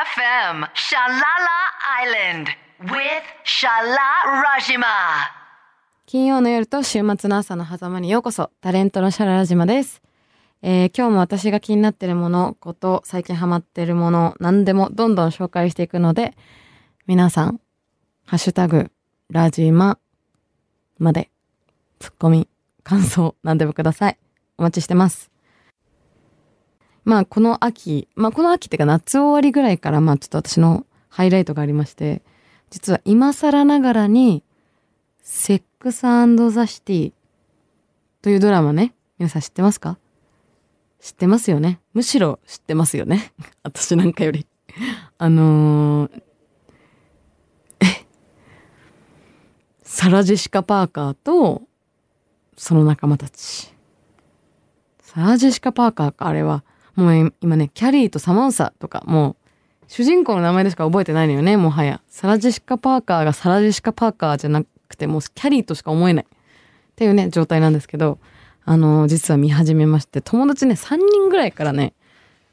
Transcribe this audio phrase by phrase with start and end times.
[0.00, 1.58] FM Shalala
[2.00, 2.46] Island
[2.84, 4.86] with Shala Rajima.
[6.06, 10.00] 金曜の夜と週末の朝の狭間にようこそ、タレントのシャララ島です。
[10.62, 16.34] えー今日も私が気になってるもの、こと、最近ハマってるもの、何でもどんどん紹介していくので、
[17.06, 17.60] 皆さん、
[18.24, 18.90] ハッシュタグ、
[19.28, 19.98] ラジマ
[20.98, 21.28] まで、
[21.98, 22.48] ツッコミ、
[22.84, 24.16] 感想、何でもください。
[24.56, 25.30] お待ちしてます。
[27.10, 32.22] まあ、この秋、まあ、この秋っていうか夏終わりぐらいから、まあ、ちょっと私のハイライトがありまして、
[32.70, 34.44] 実は今更ながらに、
[35.20, 37.12] セックスザ・シティ
[38.22, 39.98] というドラマね、皆さん知ってますか？
[41.00, 41.80] 知ってますよね？
[41.94, 43.32] むしろ知ってますよね？
[43.64, 44.46] 私なんかより。
[45.18, 46.22] あのー、
[49.82, 51.62] サラ・ジェシカ・パーカーと、
[52.56, 53.74] その仲間たち。
[55.02, 56.62] サラ・ジェシカ・パーカーか、あれは。
[56.96, 59.36] もう今ね、キャリーとサマンサとか、もう、
[59.88, 62.00] 主人公の名前でしか覚えてないのよね、もはや。
[62.08, 66.24] サラ・ジェシカ・パーカーがサラ・ジェシカ・パーカーじゃなくて、もうキャリーとしか思えない。
[66.24, 68.18] っていうね、状態なんですけど、
[68.64, 71.94] あの、実は見始めまして、友達ね、3人ぐらいからね、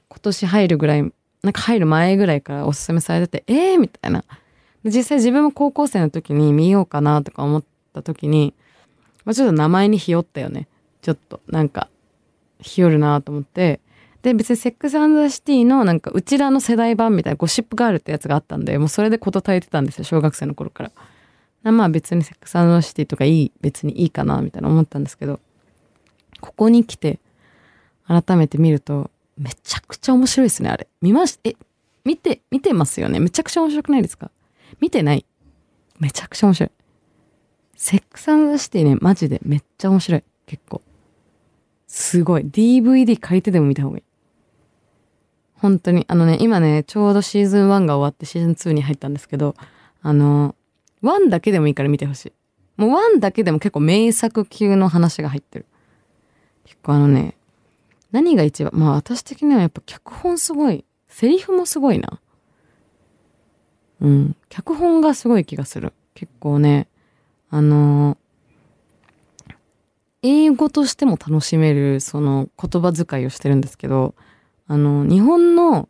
[0.09, 1.01] 今年入るぐらい、
[1.43, 4.23] なんか入る前ぐらいからおすすめされてて、えーみたいな。
[4.83, 7.63] 実際自分も高校生の時に見ようかなとか思っ
[7.93, 8.53] た時に、
[9.25, 10.67] まあ、ちょっと名前にひよったよね。
[11.01, 11.89] ちょっと、なんか、
[12.59, 13.81] ひよるなと思って、
[14.21, 20.83] で、別にセックスザ・シティのなんか、うちらの世代版みたいなゴシップガールってやつがあったんで、もうそれで事足りてたんですよ、小学生の頃か
[21.63, 21.71] ら。
[21.71, 25.39] まあ別にセックスザ・シティとかいい、別にいいかな、みたいな思ったんですけど、
[26.41, 27.19] ここに来て、
[28.07, 30.87] 改めて見ると、めちゃくちゃ面白いですね、あれ。
[31.01, 31.55] 見ました、え、
[32.03, 33.19] 見て、見てますよね？
[33.19, 34.31] めちゃくちゃ面白くないですか？
[34.79, 35.25] 見てない
[35.99, 36.71] めちゃくちゃ面白い。
[37.75, 40.23] セックスザ・シティね、マジでめっちゃ面白い。
[40.45, 40.81] 結構。
[41.87, 42.43] すごい。
[42.43, 44.03] DVD 借りてでも見た方がいい。
[45.55, 46.05] 本当に。
[46.07, 49.55] あのね、今ね、ちょうどシーズン1が終わってシーズン2に入ったんですけど、
[50.01, 50.55] あの、
[51.01, 52.33] 1だけでもいいから見てほしい。
[52.75, 55.65] もう1だけでも結構名作級の話が入ってる。
[56.65, 57.35] 結構あのね、
[58.11, 60.85] 何が一番、まあ私的にはやっぱ脚本すごい。
[61.07, 62.19] セリフもすごいな。
[64.01, 64.35] うん。
[64.49, 65.93] 脚本がすごい気がする。
[66.13, 66.87] 結構ね、
[67.49, 68.26] あのー
[70.21, 74.15] 英語としても楽しめる、その言葉遣いをしてるんですけど、
[74.67, 75.87] あの、日本の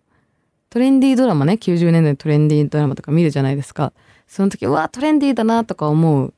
[0.69, 3.93] トレンディードラマね、90年代のトレンディードラマとか見るじゃないですか。
[4.27, 6.33] その時、うわ、トレンディーだなとか思う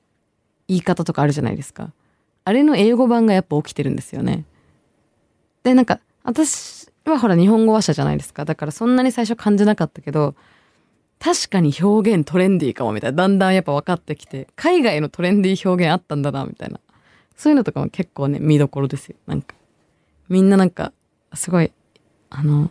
[0.68, 1.92] 言い方とかあるじゃないですか。
[2.46, 4.46] あれの英語版がやっぱ起きてるんですよね。
[5.64, 8.46] で、なんか、私はほら日本語話者じゃないですか。
[8.46, 10.36] だからそんなに最初感じなかったけど、
[11.20, 13.18] 確かに表現トレンディーかもみたいな。
[13.18, 16.80] だんだんやっぱ分かってきて、海外のトレンディー表現あったんだな、みたいな。
[17.40, 19.16] そういうのとかも結構ね、見どころですよ。
[19.26, 19.56] なんか。
[20.28, 20.92] みんななんか、
[21.34, 21.72] すごい、
[22.30, 22.64] あの、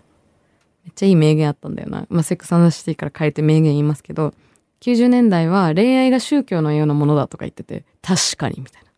[0.85, 2.05] めっちゃいい名言あったんだよな。
[2.11, 4.35] まあ、セックスシティから変えて名言言いますけど、
[4.83, 8.91] 90年代は恋愛が宗教のようなものだとか言ってて、確かに、みたいな。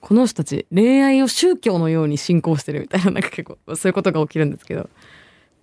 [0.00, 4.88] この人たち、恋愛を宗教のように信仰してるみたいな、なんか結構、そういうことが起きるんですけど、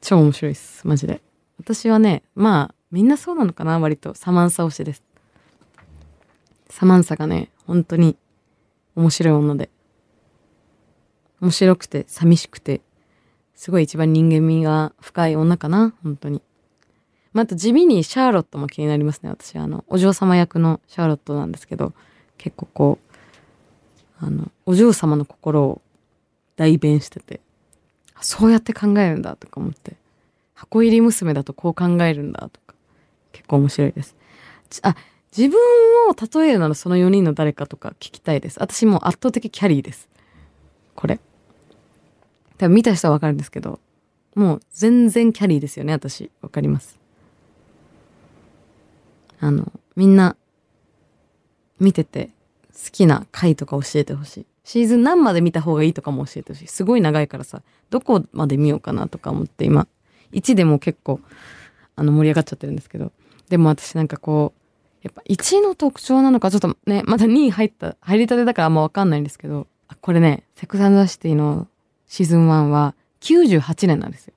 [0.01, 0.85] 超面白いです。
[0.85, 1.21] マジで。
[1.59, 4.15] 私はね、まあ、みんなそうなのかな、割と。
[4.15, 5.03] サマンサ推しです。
[6.69, 8.17] サマンサがね、本当に
[8.95, 9.69] 面白い女で。
[11.41, 12.81] 面白くて、寂しくて、
[13.53, 16.41] すごい一番人間味が深い女かな、本当に。
[17.33, 19.57] まあ、あと地味にシャーロットも気になりますね、私。
[19.57, 21.93] あの、お嬢様役のシャーロットなんですけど、
[22.37, 22.99] 結構こ
[24.21, 25.81] う、あの、お嬢様の心を
[26.55, 27.41] 代弁してて、
[28.21, 29.97] そうやって考えるんだとか思って、
[30.53, 32.75] 箱入り娘だとこう考えるんだとか、
[33.33, 34.15] 結構面白いです。
[34.81, 34.95] あ、
[35.37, 35.59] 自分
[36.09, 38.57] を例えるならその4人の誰かとか聞きたいです。
[38.61, 40.07] 私も圧倒的キャリーです。
[40.95, 41.19] これ。
[42.57, 43.81] 多分見た人はわかるんですけど、
[44.35, 46.31] もう全然キャリーですよね、私。
[46.41, 46.97] わかります。
[49.41, 50.37] あの、みんな、
[51.81, 52.29] 見てて、
[52.73, 54.45] 好きな回とか教えてほしい。
[54.63, 56.67] シーズン何まで見た方がいいとかも教えてほしい。
[56.67, 59.87] すごい長いからさ、どこまで見ようかなとか思って今、
[60.31, 61.19] 1でも結構、
[61.97, 63.11] あの、盛り上がっちゃってるんですけど、
[63.49, 64.64] でも私なんかこう、
[65.05, 69.67] やっぱ1の特徴なのか、ちょっとね、まだ2に入った、入りたてだからあんまわかんないんですけど、
[70.01, 71.67] これね、セックスアンドザシティの
[72.07, 74.33] シーズン1は98年なんですよ。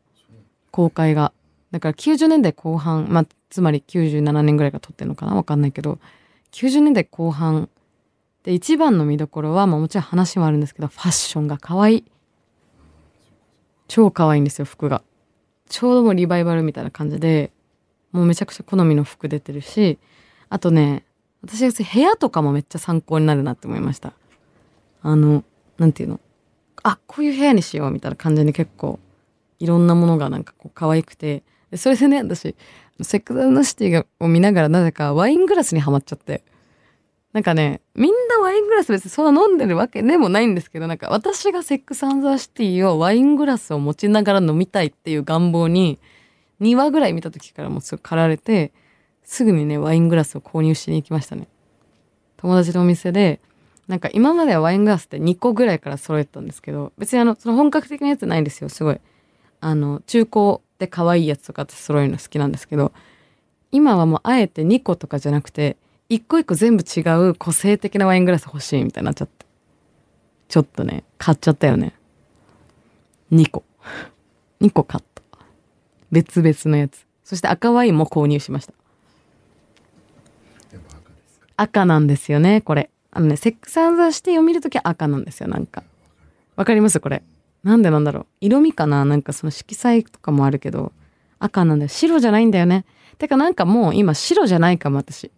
[0.70, 1.32] 公開が。
[1.70, 5.98] だから90年代後半、まあ、つまり97年ぐらいが撮ってるのかなわかんないけど、
[6.52, 7.70] 90年代後半
[8.42, 12.04] で一番の見どころは、まあもちろん話もあるんですけど、ファッションが可愛い。
[13.86, 15.02] 超可愛いんですよ、服が。
[15.70, 17.52] ちょうどもうリバイバルみたいな感じで、
[18.12, 19.98] もうめちゃくちゃ好みの服出てるし、
[20.50, 21.04] あとね、
[21.42, 24.12] 私は部屋とかもめっちゃ参考になるなって思いました。
[25.02, 25.44] あの、
[25.78, 26.20] なんていうの？
[26.82, 28.98] あ、こういう部屋にしようみたいな感じに結構、
[29.58, 31.42] いろんなものがなんかこう可愛くて、
[31.76, 32.56] それでね、私、
[33.02, 33.34] セック
[33.64, 36.42] スシティを見ながらなぜかワイングラスにはまっちゃって。
[37.32, 45.98] なんかね、みんなワイングラス別にそんな飲んでるわけでもないんですけど、なんか私がセックスザシティをワイングラスを持ちながら飲みたいっていう願望に、
[46.60, 48.72] 2話ぐらい見た時からもうすぐ駆られて、
[49.28, 51.48] すぐにね、ワイングラスを購入しに行きましたね。
[52.38, 53.40] 友達のお店で、
[53.86, 58.98] なんか今まではワイングラスって2個ぐらいから揃えたんですけど、別にあの、その本格的なやつないんですよ、すごい。
[59.60, 62.90] あの、中古で可愛いやつとかって揃えるの好きなんですけど、
[63.70, 65.76] 今はもうあえて2個とかじゃなくて、
[66.08, 69.44] 一個一個全部違う個性的なワイングラス欲しいみたいになっちゃって。
[70.48, 71.92] ちょっとね、買っちゃったよね。
[73.30, 73.62] 2個。
[74.62, 75.22] 2個買った。
[76.10, 77.06] 別々のやつ。
[77.24, 78.77] そして赤ワインも購入しました。
[81.60, 82.90] 赤なんですよね、これ。
[83.10, 85.82] あのね、セックスアンザシティを見るときは赤なんですよ、なんか。
[86.56, 87.00] わかります？
[87.00, 87.22] これ。
[87.64, 88.26] なんでなんだろう？
[88.40, 89.04] 色味かな？
[89.04, 90.92] なんかその色彩とかもあるけど、
[91.38, 91.88] 赤なんだよ。
[91.88, 92.84] 白じゃないんだよね。
[93.18, 95.32] てかなんかもう今白じゃないかも、私。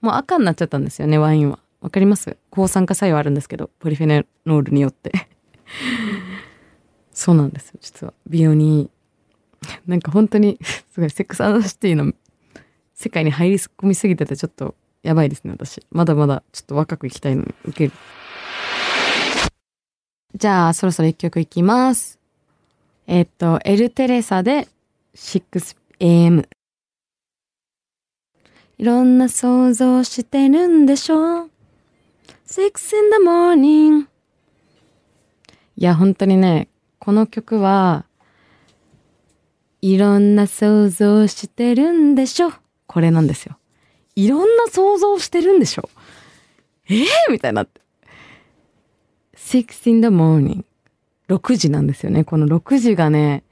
[0.00, 1.58] もう赤になっちゃったんですよね、ワインは。
[1.80, 2.36] わかります？
[2.50, 5.12] 抗酸化作用あるんですけど、ポリフェノールによって。
[7.14, 8.12] そうなんですよ、実は。
[8.26, 8.90] 美容にいい。
[9.86, 10.58] なんか本当に、
[10.92, 12.12] すごい、セックスアンドシティの
[12.94, 15.84] 世界に入り込みすぎてて、ちょっとやばいですね、私。
[15.90, 17.92] まだまだちょっと若く生きたいのに受ける。
[20.34, 22.18] じゃあ、そろそろ一曲いきます。
[23.06, 24.68] えっと、エルテレサで
[25.14, 26.48] 6am。
[28.78, 31.50] いろんな想像してるんでしょ ?6 in
[32.48, 34.06] the morning。
[35.76, 38.06] いや、本当にね、この曲は、
[39.80, 42.52] いろんな想像してるんでしょ？
[42.86, 43.58] これなんですよ。
[44.16, 45.88] いろんな想像してるんでしょ
[46.88, 47.80] えー、みたいになって。
[49.36, 50.64] 6 in the morning。
[51.28, 52.24] 6時なんですよね。
[52.24, 53.42] この6時がね、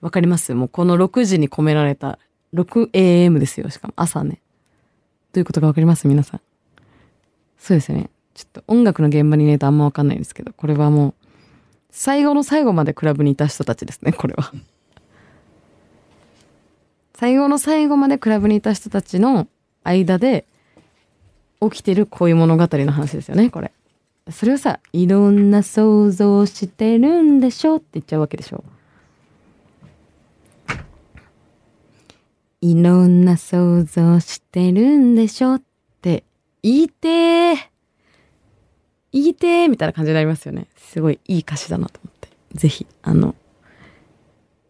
[0.00, 0.54] わかります？
[0.54, 2.18] もうこの6時に込められた
[2.54, 3.70] 6am ですよ。
[3.70, 4.40] しかも朝ね。
[5.32, 6.06] どういうことかわかります？
[6.06, 6.40] 皆さん。
[7.58, 8.10] そうですね。
[8.34, 11.14] ちょっと音楽の現場にいないとあんまわかんないんですけど、これはもう、
[11.90, 14.52] 最後の最後までクラブにいた人たちですね、これは。
[17.16, 19.46] 最後の最後までクラブにいた人たちの
[19.84, 20.44] 間で
[21.60, 23.72] 起きてるこういう物語の話ですよね、これ。
[24.30, 28.64] それをさ、いろんな想像してるんでしょって言っちゃうわけでしょ。
[32.62, 35.62] いろんな想像してるんでしょっ
[36.00, 36.24] て
[36.62, 37.56] 言いてー
[39.12, 40.66] 言いてーみたいな感じになりますよね。
[40.76, 42.30] すごいいい歌詞だなと思って。
[42.54, 43.34] ぜひ、あの、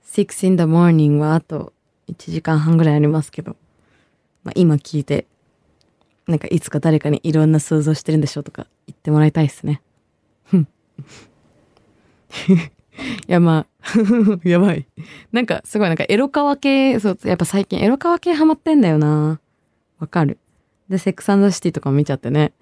[0.05, 1.73] Six in the morning はあと
[2.09, 3.57] 1時間半ぐらいありますけど、
[4.45, 5.27] まあ、今聞いて、
[6.27, 9.83] なんかいつか誰かにいろんな想像してるんでしょうとか言ってもらいたいですね。
[10.45, 10.69] ふん。
[13.27, 14.87] いやまあ、やばい。
[15.33, 19.41] なんかすごいなんかエロカワ系、そう、やっぱ最近エロカワ系ハマってんだよな。
[19.99, 20.39] わかる。
[20.89, 22.53] で、セックスシティとかも見ちゃってね。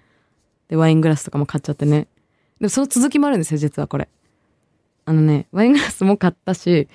[0.69, 2.07] で、ワイングラスとかも買っちゃってね。
[2.61, 4.09] でもその続きもあるんですよ、実はこれ。
[5.05, 6.89] あのね、ワイングラスも買ったし、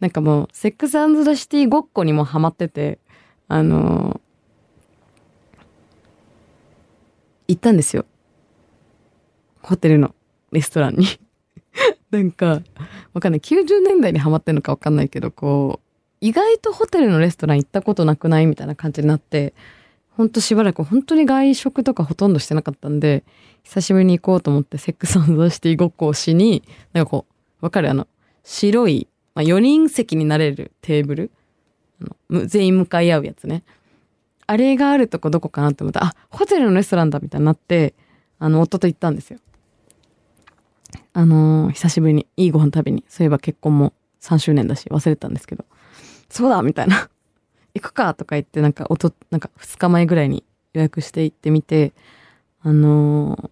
[0.00, 0.92] なんかもう、セックス
[1.36, 2.98] シティごっこにもハマってて、
[3.48, 4.27] あのー
[7.48, 8.04] 行ったんですよ。
[9.62, 10.14] ホテルの
[10.52, 11.06] レストランに。
[12.10, 12.62] なんか、
[13.12, 13.40] わかんない。
[13.40, 15.88] 90年代にハマってんのかわかんないけど、こう、
[16.20, 19.54] 意外とホテルのレストラン行ったことなくないみたいな感じになって、
[20.10, 23.24] ほんとしばらく本当に外食とかほとんどしてなかったんで、
[23.62, 27.26] 久しぶりに行こうと思ってセックスザシティごっこをしに、なんかこ
[27.60, 27.90] う、わかる？
[27.90, 28.08] あの、
[28.42, 31.30] 白い、まあ、4人席になれるテーブル？
[32.02, 33.62] あの全員向かい合うやつね。
[34.48, 37.92] あれがあるとこどこかなって思ったら、あ、ホテルのレストランだみたいになって、
[38.38, 39.38] あの、夫と行ったんですよ。
[41.12, 43.04] あのー久しぶりにいいご飯食べに。
[43.08, 45.66] そういえば結婚も3周年だし忘れてたんですけど。
[46.30, 47.10] そうだみたいな。
[47.74, 51.92] 行くかとか言って、なんか、おと、なんか2日前ぐらいに予約して行ってみて、
[52.62, 53.50] あのー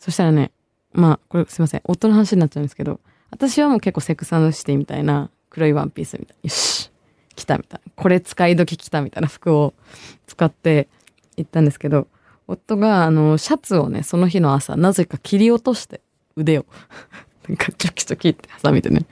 [0.00, 0.50] そしたらね、
[0.92, 1.82] まあ、これすいません。
[1.84, 2.98] 夫の話になっちゃうんですけど、
[3.30, 6.48] 私はもう結構セックスシティみたいな黒いワンピースみたいな。
[6.48, 6.89] よし
[7.36, 7.92] 来たみたいな。
[7.96, 9.74] これ使い時来たみたいな服を
[10.26, 10.88] 使って
[11.36, 12.08] 行ったんですけど、
[12.46, 16.00] 夫があの、シャツをね、その日の朝、なぜか切り落として、
[16.36, 16.66] 腕を。
[17.48, 19.06] なんかチョキチョキってハサミでね。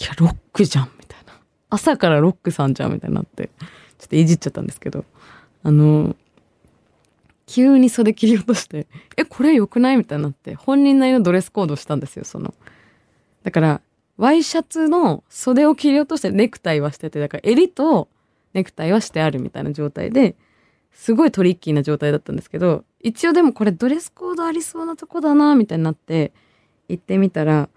[0.00, 1.32] いや、ロックじゃんみたいな。
[1.70, 3.50] 朝からロックさんじゃんみたいになって、
[3.98, 5.04] ちょっといじっちゃったんですけど、
[5.62, 6.16] あの、
[7.46, 9.96] 急に袖切り落として、え、これ良くない？
[9.96, 12.54] みたいになって、本人なりのドレスコードしたんですよ、その。
[13.42, 13.80] だから、
[14.20, 18.08] ワイシャツの袖を切り落としてネクタイはしてて、だから襟と
[18.54, 20.36] ネクタイはしてあるみたいな状態で、
[20.92, 26.32] すごいトリッキーな状態だったんですけど、一応でもこれドレスコードありそうなとこだな、みたいになって、
[26.88, 27.68] 行ってみたら、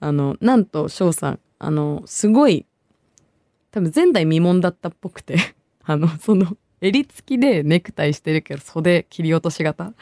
[0.00, 2.66] あの、なんと翔さん、あの、すごい
[3.72, 5.36] 多分前代未聞だったっぽくて
[5.82, 9.94] あのその襟付きでネクタイしてるけど袖切り落とし型。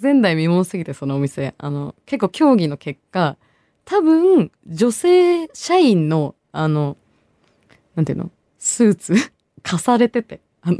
[0.00, 3.36] 前代未聞すぎてそのお店あの結構協議の結果
[3.84, 6.96] 多分女性社員のあの
[7.94, 8.30] なんていうの？
[8.58, 9.14] スーツ？
[9.62, 10.40] 貸されてて。
[10.62, 10.78] あの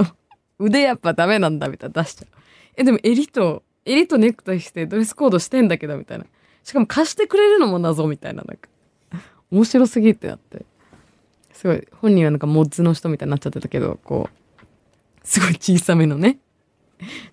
[0.58, 2.28] 腕やっぱダメなんだみたいな出しちゃう。
[2.76, 6.26] えでも襟と襟とネクタイしてドレスコードしてんだけどみたいな。
[6.62, 8.68] しかも貸してくれるのも謎みたいななんか。
[9.50, 10.64] 面白すぎってなって。
[11.52, 14.60] すごい本人はなんかモッズの人みたいになっちゃってたけどこう
[15.22, 16.38] すごい小さめのね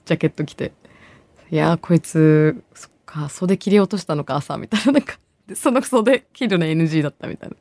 [0.03, 0.73] ジャケット着て。
[1.49, 5.19] いやーこいつそっか袖切り落としたのか朝みたいななんか。
[5.47, 7.55] でその袖切るの NG だったみたいな。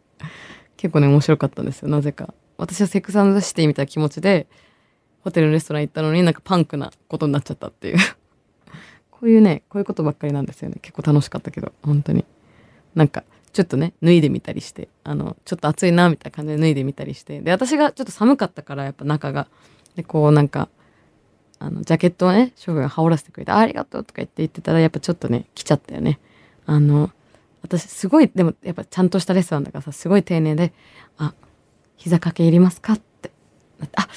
[0.76, 1.88] 結構ね面白かったんですよ。
[1.88, 2.35] なぜか。
[2.59, 4.47] 私はセックスザシティみたいな気持ちで
[5.23, 7.99] ホテルのレストラン行ったのになんかパンクなことになっちゃったっていう。
[9.11, 10.76] こういうねこういうことばっかりなんですよね。
[10.83, 11.73] 結構楽しかったけど。
[11.83, 12.25] 本当に。
[12.95, 14.88] なんかちょっとね脱いでみたりして。
[15.05, 17.40] あのちょっと暑いなみたいな感じで脱いでみたりして。
[17.40, 19.47] で私がちょっと寒かったからやっぱ中が。
[19.95, 20.69] でこうなんか
[21.59, 26.19] あのジャケットをね翔吾が羽織らせてくれてありがとうとか言って言ってたらやっぱちょっとね来ちゃったよね。
[26.66, 27.11] あの
[27.66, 30.73] 私すごいでもやっぱちゃんとしたレストランだからさすごい丁寧で
[31.18, 31.35] 「あ
[31.96, 33.30] 膝掛けいりますか?」って。
[33.78, 34.08] なって「あ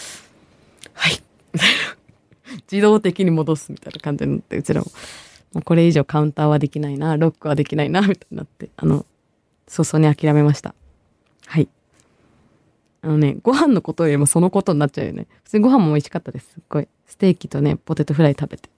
[0.94, 1.22] はい」
[2.72, 4.88] 自動的に戻すみたいな感じになってうちらも。
[5.54, 9.04] もうこれ以上カウンターはできないなロックはできないなみたいになってあの
[9.68, 10.76] 早々に諦めました。
[11.48, 11.68] はい。
[13.02, 15.28] あのねご飯のことよりもそのことになっちゃうよね。
[15.44, 16.52] 普通にご飯も美味しかったです。
[16.52, 16.88] すっごい。
[17.08, 18.70] ステーキとねポテトフライ食べて。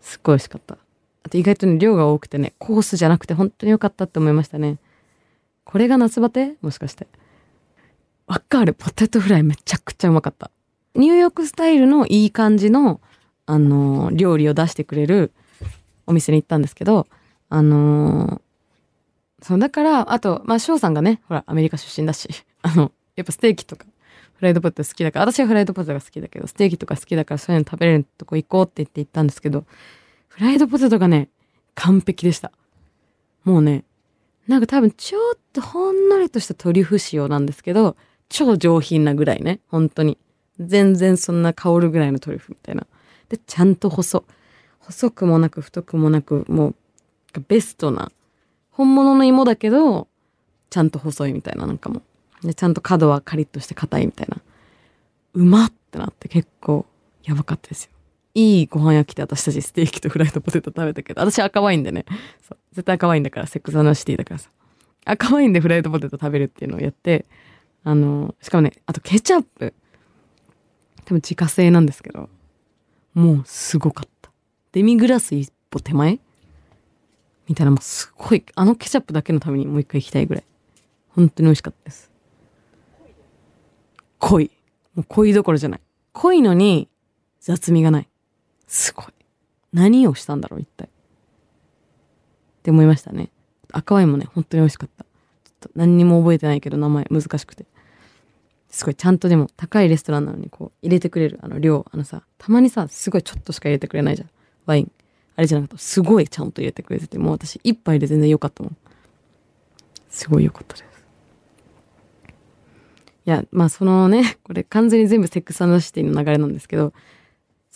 [0.00, 0.78] すっごい美味しかった。
[1.26, 4.78] あと意外とね量が多くてねコースじゃなくて本当に良かったって思いましたね。
[5.64, 6.54] これが夏バテ？
[6.62, 7.08] もしかして。
[8.28, 8.74] わかる。
[8.74, 10.52] ポテトフライめちゃくちゃうまかった。
[10.94, 13.00] ニューヨークスタイルのいい感じの
[13.46, 15.32] あのー料理を出してくれる
[16.06, 17.08] お店に行ったんですけど
[17.48, 22.28] あのーそうだからあとまあ翔さんがねほらアメリカ出身だし
[22.62, 23.84] あのやっぱステーキとか
[24.34, 29.64] フライドポテト好きだから私はフライドポテトが好きだけどステーキとか好きだからそういうの食べれるとこ行こうって言って行ったんですけど
[30.36, 31.30] フライドポテトがね
[31.74, 32.52] 完璧でした。
[33.44, 33.84] もうね
[34.46, 37.96] なんか多分ちょっとほんのりとしたトリュフ塩なんですけど
[38.28, 40.18] 超上品なぐらいね本当に。
[40.60, 42.86] 全然そんな香るぐらいのトリュフみたいな。
[43.30, 44.24] でちゃんと細。
[44.78, 46.74] 細くもなく太くもなくもう
[47.48, 48.12] ベストな
[48.70, 50.06] 本物の芋だけど
[50.68, 52.02] ちゃんと細いみたいななんかも
[52.42, 52.46] う。
[52.46, 54.36] でちゃんと角はカリッとして硬いみたいな。
[55.32, 56.84] うまってなって結構
[57.24, 57.90] やばかったですよ。
[58.38, 62.04] いいご飯焼きで私たちステーキとフライドポテト食べたけど私赤ワインでね。
[62.46, 62.58] そう。
[62.72, 64.50] 絶対赤ワインだからセックスアナシティだからさ。
[65.06, 67.24] 赤ワインでフライドポテト食べるっていうのをやって
[67.82, 69.72] あのしかもねあとケチャップ。
[71.06, 72.28] 多分自家製なんですけど
[73.14, 74.30] もうすごかった。
[74.72, 76.20] デミグラス一歩手前？
[77.48, 78.44] みたいなもうすごい。
[78.54, 80.44] あのケチャップだけのためにもう一回行きたいぐらい。
[81.08, 82.10] 本当に美味しかったです。
[84.18, 84.50] 濃い。
[84.94, 85.80] もう濃いどころじゃない。
[86.12, 86.90] 濃いのに
[87.40, 88.08] 雑味がない。
[88.66, 89.06] すごい。
[89.72, 90.86] 何をしたんだろう一体。
[90.86, 90.88] っ
[92.62, 93.30] て思いましたね。
[93.72, 95.04] 赤ワインもね本当に美味しかった。
[95.04, 97.66] ちょっと何にも覚えてないけど名前難しくて。
[98.68, 101.86] すごいちゃんとでも高いレストランなのにこう入れてくれるあの量。
[101.90, 104.30] あのさたまにさすごいちょっとしか入れてくれないじゃん。
[104.66, 104.92] ワイン。
[105.36, 105.82] あれじゃなかった。
[105.82, 108.76] すごいちゃんと入れてくれててもう私一杯で全然良かったもん。
[110.08, 110.86] すごい良かったです。
[113.26, 116.92] いやまあそのねこれ完全に全部セックスアンドシティの流れなんですけど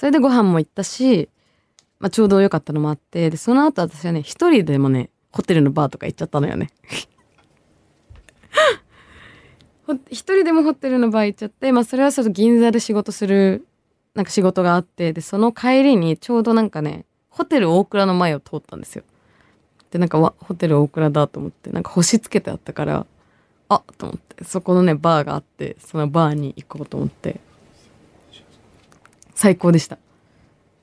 [0.00, 1.28] それでご飯も行ったし、
[1.98, 6.70] まあ、ちょうど良かったのもあってでその後私はね一人でもねホテルのバーとか行っちゃったのよね。
[10.10, 13.66] 一人でもホテルのバー行っちゃって、まあ、それはちょっと銀座で仕事する
[14.14, 19.04] なんか仕事があってでその帰りにちょうどなんかねホテル大倉の前を通ったんですよ。
[19.90, 23.06] でなんかわホテル大倉だと思ってなんか星つけてあったから
[23.68, 27.38] あと思ってそこのねバーがあってそのバーに行こうと思って。
[29.40, 29.96] 最高でした。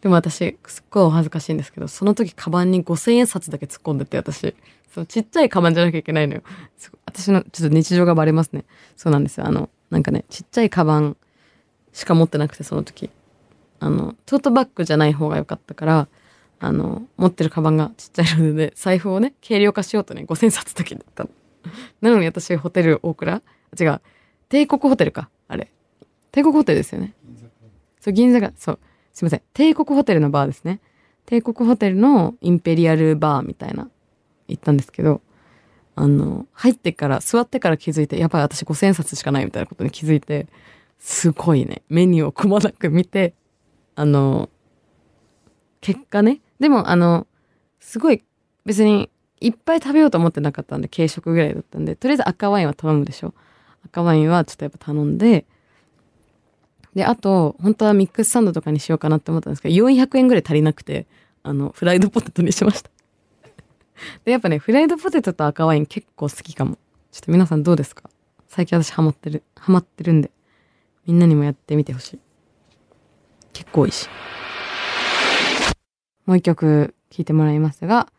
[0.02, 4.56] でも私すっごいお恥ずかしいんですけどその時カバンに5,000円札だけ突っ込んでて私。
[4.92, 6.42] そのちっちゃいカバンじゃなきゃいけないのよ。
[7.06, 8.66] 私のちょっと日常がバレますね。
[8.96, 9.46] そうなんですよ。
[9.46, 11.18] あのなんかねちっちゃいカバン
[11.94, 13.12] しか持ってなくてその時。
[13.80, 16.08] あのトートバッグじゃない方が良かったから
[16.60, 21.30] あの持ってるカバンがちっちゃいので財布をね軽量化しようとね5,000冊だけだったの。
[22.02, 23.40] なのに私ホテル大倉
[23.80, 24.02] 違う。
[24.50, 25.72] 帝国ホテルかあれ。
[26.32, 27.14] 帝国ホテルですよね。
[28.08, 28.80] そう銀座がそう
[29.12, 29.42] すいません。
[29.54, 30.80] 帝国ホテルのバーですね。
[31.26, 33.90] 帝国ホテルのインペリアルバーみたいな
[34.48, 35.20] 行ったんですけど
[35.98, 40.48] あの入ってから座ってから気づいてやっぱり私5,000冊しかないみたいなことに気づいて
[41.00, 41.82] すごいね。
[41.90, 43.34] メニューをくまなく見て
[43.96, 44.50] あの
[45.82, 46.40] 結果ね。
[46.62, 47.28] でもあの
[47.82, 48.24] すごい
[48.66, 49.10] 別に
[49.42, 53.34] いっぱい食べようと思ってなかったんで軽食ぐらいだったんでとりあえず赤ワインは頼むでしょ。
[53.86, 55.46] 赤ワインはちょっとやっぱ頼んで、
[56.98, 61.06] で、あと、本当はミックスサンドとかにしようかなって思ったんですけど、400円ぐらい足りなくて、
[61.44, 62.90] あの、フライドポテトにしました。
[64.26, 66.80] で、やっぱね、フライドポテトと赤ワイン結構好きかも。
[67.12, 68.10] ちょっと皆さんどうですか？
[68.48, 70.32] 最近私ハマってる、ハマってるんで、
[71.06, 72.20] みんなにもやってみてほしい。
[73.54, 74.10] 結構美味し。
[76.26, 78.12] もう一曲聴いてもらいますが、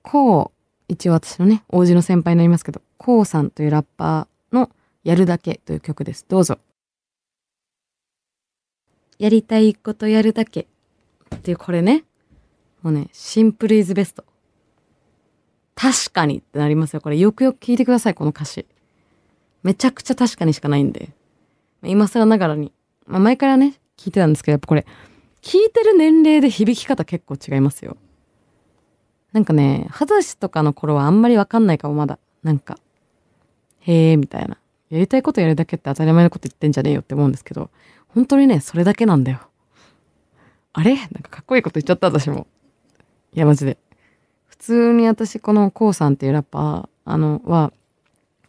[0.00, 4.70] こう、一応私のね、王子の先輩になりますけど、こうさんというラッパーの
[5.02, 6.24] やるだけという曲です。
[6.26, 6.58] どうぞ。
[9.18, 10.66] やりたいことやるだけ。
[11.34, 12.04] っていうこれね、
[12.82, 14.24] もうね、シンプルイズベスト。
[15.74, 17.00] 確かにってなりますよ。
[17.00, 18.66] これよくよく聞いてください、この歌詞。
[19.62, 21.10] めちゃくちゃ確かにしかないんで。
[21.82, 22.72] 今更ながらに。
[23.06, 24.86] まあ前からね、聞いてたんですけど、やっぱこれ、
[25.42, 27.96] 聞いてる年齢で響き方結構違いますよ。
[29.32, 32.18] なんかね、二十歳とかの頃はあんまりわかんないかも、まだ。
[32.42, 32.78] なんか、
[33.80, 34.58] へえ、みたいな。
[34.90, 37.70] やりたいことやるだけって当たり前のこと言ってんじゃねえよって思うんですけど、
[38.14, 39.40] 本当にね、それだけなんだよ。
[40.72, 40.94] あれ？
[40.94, 42.46] なんかかっこいいこと言っちゃった私も。
[43.32, 43.76] いや、マジで。
[44.46, 47.72] 普通に私、このコウさんっていうラッパー、あの、は、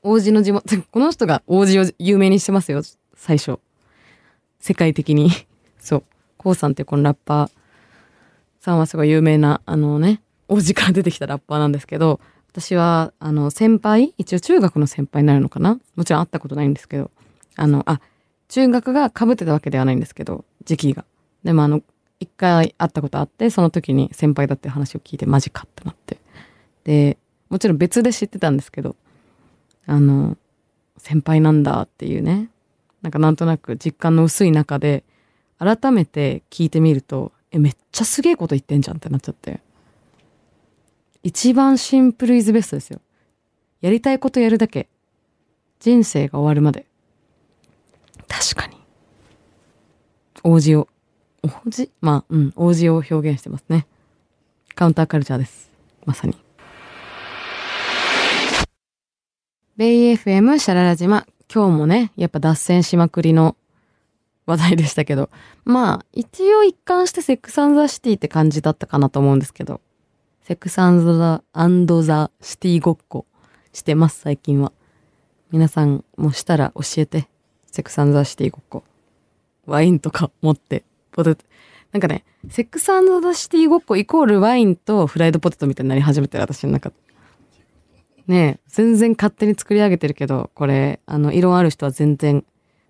[0.03, 2.83] 王子の地元、 この人が王子を有名にしてますよ、
[3.15, 3.59] 最初。
[4.59, 5.31] 世界的に。
[5.79, 6.03] そう。
[6.37, 7.51] コウさんっていうこのラッパー
[8.59, 12.19] さんはすごい有名な、あのね、王子から出てきたラッパーなんですけど、
[12.49, 15.79] 私は、あの、先輩、一応中学の先輩になるのかな？
[15.95, 17.09] もちろん会ったことないんですけど、
[17.55, 17.99] あの、あ、
[18.55, 21.03] 中学が被ってたわけではないんですけど、時期が。
[21.43, 21.81] でもあの、
[22.21, 26.21] 一回会ったことあって、その時に先輩だって話を聞いて、マジかってなって。
[26.85, 27.17] で、
[27.49, 28.95] もちろん別で知ってたんですけど、
[29.85, 30.37] あの、
[30.95, 32.49] 先輩なんだっていうね、
[33.01, 35.03] なんかなんとなく実感の薄い中で、
[35.59, 39.59] 改めて聞いてみると、え、めっちゃすげえこと言ってんじゃんってなっちゃって。
[41.23, 43.01] 一番シンプルイズベストですよ。
[43.81, 44.87] やりたいことやるだけ。
[45.81, 46.85] 人生が終わるまで。
[48.27, 48.77] 確かに。
[50.43, 50.87] 王子を。
[51.43, 51.91] 王子？
[52.01, 53.87] まあ、うん、王子を表現してますね。
[54.75, 55.71] カウンターカルチャーです。
[56.05, 56.37] まさに。
[59.77, 61.25] ベイ FM シャララ島。
[61.53, 63.55] 今日もね、やっぱ脱線しまくりの
[64.45, 65.29] 話題でしたけど、
[65.63, 69.81] まあ、一応一貫してセックスザシティって感じだったかなと思うんですけど、
[70.41, 70.83] セックスザ
[71.53, 73.25] アンドザシティごっこ
[73.73, 74.71] してます、最近は。
[75.51, 77.27] 皆さんもしたら教えて。
[77.75, 78.85] セックスザシティごっこ。
[79.65, 81.43] ワインとか持って、ポテト。
[81.91, 86.95] なんかね、セックスザシティごっこイコールワインとフライドポテトみたいになり始めてる、私の中で。
[88.27, 92.45] ねえ、全然勝手に作り上げてるけど、これ、あの、異論ある人は全然、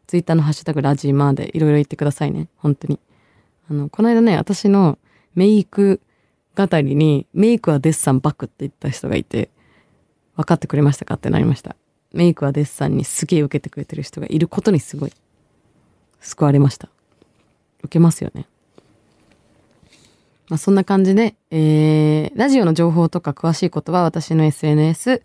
[0.05, 2.47] ツイッターのハッシュタグラジーマーでいろいろ言ってくださいね。
[2.57, 2.99] 本当に。
[3.71, 4.99] あの、この間ね、私の
[5.33, 5.99] メイク
[6.55, 9.49] 語りに、メイクはデッサンバックって言った人がいて、
[10.35, 11.75] 分かってくれましたかってなりました。
[12.15, 15.13] メイクはデッサンにすげえ受けてくれてる人がいることにすごい、
[16.21, 16.89] 救われました。
[17.83, 18.47] 受けますよね。
[20.49, 25.23] まあ、そんな感じで、えー、ラジオの情報とか詳しいことは私の SNS、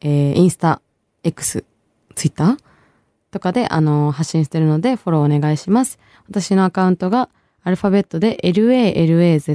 [0.00, 0.80] えー、インスタ、
[1.22, 1.64] X、
[2.14, 2.58] ツイッター
[3.30, 6.00] とかで、あのー、発信してるのでフォローお願いします。
[6.28, 7.28] 私のアカウントが
[7.62, 9.54] アルファベットで LALAZYMA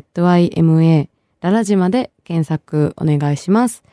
[1.41, 3.83] ララジマで検索お願いします。